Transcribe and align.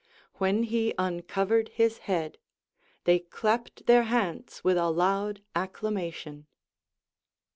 When 0.39 0.63
he 0.63 0.95
uncovered 0.97 1.69
his 1.69 1.99
head, 2.09 2.39
they 3.03 3.19
clapped 3.19 3.85
their 3.85 4.05
hands 4.05 4.63
with 4.63 4.75
a 4.75 4.89
loud 4.89 5.43
acclamation. 5.55 6.47